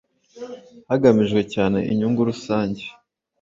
[0.89, 2.83] Hagamijwe cyane inyungu rusange.